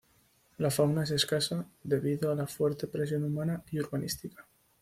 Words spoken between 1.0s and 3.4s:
es escasa debido a la fuerte presión